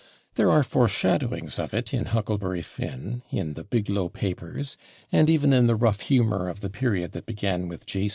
There 0.33 0.49
are 0.49 0.63
foreshadowings 0.63 1.59
of 1.59 1.75
it 1.75 1.93
in 1.93 2.05
"Huckleberry 2.05 2.63
Finn," 2.63 3.21
in 3.29 3.53
"The 3.53 3.63
Biglow 3.63 4.09
Papers" 4.09 4.75
and 5.11 5.29
even 5.29 5.53
in 5.53 5.67
the 5.67 5.75
rough 5.75 5.99
humor 5.99 6.49
of 6.49 6.61
the 6.61 6.71
period 6.71 7.11
that 7.11 7.27
began 7.27 7.67
with 7.67 7.85
J. 7.85 8.09